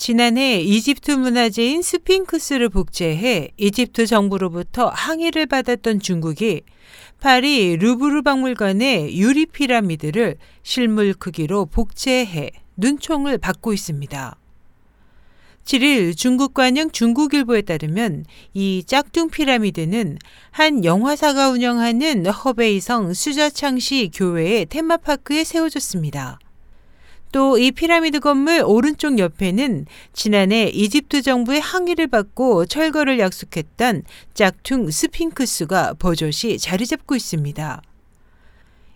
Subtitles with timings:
[0.00, 6.62] 지난해 이집트 문화재인 스핑크스를 복제해 이집트 정부로부터 항의를 받았던 중국이
[7.20, 14.36] 파리 루브르 박물관의 유리 피라미드를 실물 크기로 복제해 눈총을 받고 있습니다.
[15.66, 18.24] 7일 중국 관영 중국일보에 따르면
[18.54, 20.16] 이 짝퉁 피라미드는
[20.50, 26.38] 한 영화사가 운영하는 허베이성 수자창시 교회의 테마파크에 세워졌습니다.
[27.32, 34.02] 또 이 피라미드 건물 오른쪽 옆에는 지난해 이집트 정부의 항의를 받고 철거를 약속했던
[34.34, 37.82] 짝퉁 스핑크스가 버젓이 자리 잡고 있습니다.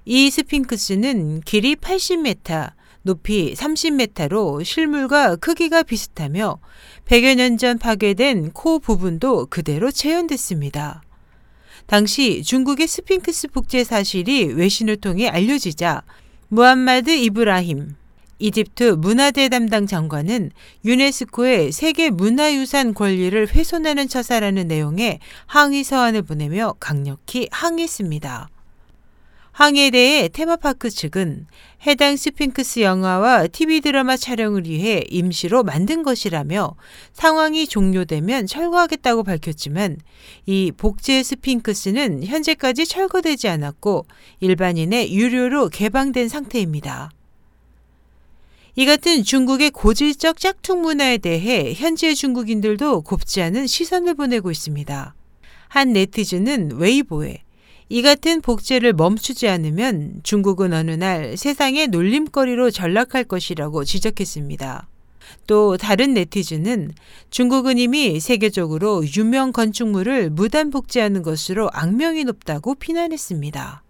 [0.07, 6.59] 이 스핑크스는 길이 80m, 높이 30m로 실물과 크기가 비슷하며
[7.07, 11.03] 100여 년 전 파괴된 코 부분도 그대로 재현됐습니다.
[11.87, 16.03] 당시 중국의 스핑크스 복제 사실이 외신을 통해 알려지자
[16.49, 17.95] 무함마드 이브라힘,
[18.39, 20.51] 이집트 문화재 담당 장관은
[20.85, 28.49] 유네스코에 세계 문화유산 권리를 훼손하는 처사라는 내용의 항의 서한을 보내며 강력히 항의했습니다.
[29.55, 31.47] 항의에 대해 테마파크 측은
[31.87, 36.75] 해당 스핑크스 영화와 TV 드라마 촬영을 위해 임시로 만든 것이라며
[37.13, 39.99] 상황이 종료되면 철거하겠다고 밝혔지만
[40.47, 44.07] 이 복제 스핑크스는 현재까지 철거되지 않았고
[44.41, 47.11] 일반인의 유료로 개방된 상태입니다.
[48.77, 55.15] 이 같은 중국의 고질적 짝퉁 문화에 대해 현재 중국인들도 곱지 않은 시선을 보내고 있습니다.
[55.69, 57.45] 한 네티즌은 웨이보에
[57.89, 64.89] 이 같은 복제를 멈추지 않으면 중국은 어느 날 세상의 놀림거리로 전락할 것이라고 지적했습니다.
[65.47, 66.95] 또 다른 네티즌은
[67.31, 73.84] 중국은 이미 세계적으로 유명 건축물을 무단 복제하는 것으로 악명이 높다고 비난했습니다.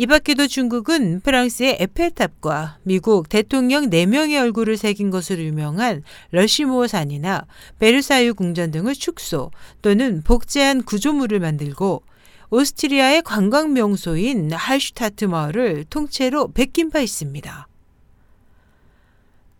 [0.00, 7.44] 이 밖에도 중국은 프랑스의 에펠탑과 미국 대통령 4명의 얼굴을 새긴 것으로 유명한 러시모어 산이나
[7.78, 9.50] 베르사유 궁전 등을 축소
[9.82, 12.02] 또는 복제한 구조물을 만들고
[12.48, 17.68] 오스트리아의 관광 명소인 할슈타트 마을을 통째로 베낀 바 있습니다.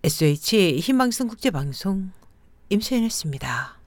[0.05, 2.13] SH 희망성 국제방송
[2.71, 3.80] 임소연이었습니다.